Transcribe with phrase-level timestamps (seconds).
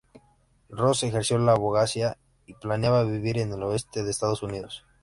[0.69, 2.17] Ross ejerció la abogacía
[2.47, 4.83] y planeaba vivir en el oeste de Estados Unidos.